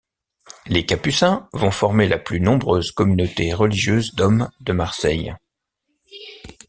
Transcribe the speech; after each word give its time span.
Les 0.65 0.83
Capucins 0.83 1.47
vont 1.53 1.69
former 1.69 2.07
la 2.07 2.17
plus 2.17 2.41
nombreuse 2.41 2.89
communauté 2.91 3.53
religieuse 3.53 4.15
d'hommes 4.15 4.49
de 4.61 4.73
Marseille. 4.73 5.35